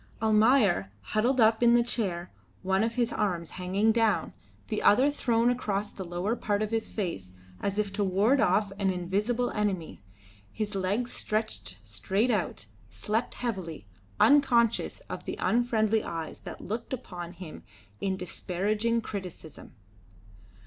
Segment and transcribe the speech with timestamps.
[0.19, 2.31] Almayer, huddled up in the chair,
[2.63, 4.33] one of his arms hanging down,
[4.67, 8.71] the other thrown across the lower part of his face as if to ward off
[8.79, 10.01] an invisible enemy,
[10.51, 13.85] his legs stretched straight out, slept heavily,
[14.19, 17.61] unconscious of the unfriendly eyes that looked upon him
[17.99, 19.75] in disparaging criticism.